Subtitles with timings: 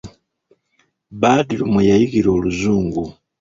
[1.21, 3.03] Badru mwe yayigira oluzungu.